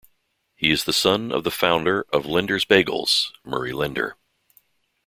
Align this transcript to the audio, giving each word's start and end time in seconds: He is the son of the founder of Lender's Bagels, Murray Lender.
He 0.55 0.71
is 0.71 0.85
the 0.85 0.93
son 0.93 1.31
of 1.31 1.43
the 1.43 1.51
founder 1.51 2.07
of 2.11 2.25
Lender's 2.25 2.65
Bagels, 2.65 3.31
Murray 3.45 3.71
Lender. 3.71 4.15